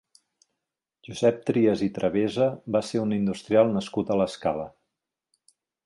[1.09, 4.69] Josep Trias i Travesa va ser un industrial nascut a l'Escala.